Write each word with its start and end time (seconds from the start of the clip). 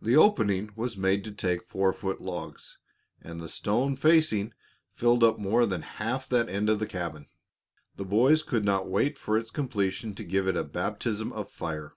The 0.00 0.14
opening 0.14 0.70
was 0.76 0.96
made 0.96 1.24
to 1.24 1.32
take 1.32 1.64
four 1.66 1.92
foot 1.92 2.20
logs, 2.20 2.78
and 3.20 3.40
the 3.40 3.48
stone 3.48 3.96
facing 3.96 4.54
filled 4.94 5.24
up 5.24 5.40
more 5.40 5.66
than 5.66 5.82
half 5.82 6.28
that 6.28 6.48
end 6.48 6.68
of 6.70 6.78
the 6.78 6.86
cabin. 6.86 7.26
The 7.96 8.04
boys 8.04 8.44
could 8.44 8.64
not 8.64 8.88
wait 8.88 9.18
for 9.18 9.36
its 9.36 9.50
completion 9.50 10.14
to 10.14 10.22
give 10.24 10.46
it 10.46 10.56
a 10.56 10.62
baptism 10.62 11.32
of 11.32 11.50
fire. 11.50 11.94